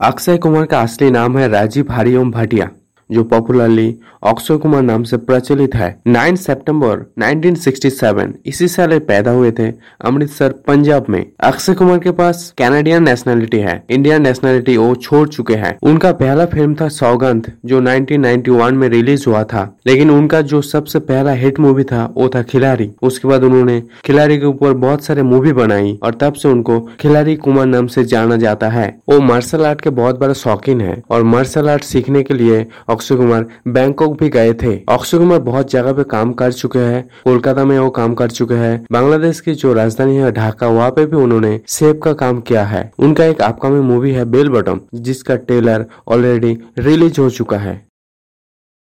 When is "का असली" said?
0.64-1.10